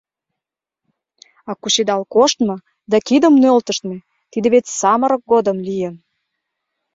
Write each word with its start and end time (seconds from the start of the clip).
А 1.49 1.51
кучедал 1.61 2.01
коштмо 2.13 2.55
да 2.91 2.97
кидым 3.07 3.33
нӧлтыштмӧ— 3.41 3.97
тиде 4.31 4.47
вет 4.53 4.65
самырык 4.79 5.21
годым 5.31 5.57
лийын. 5.67 5.95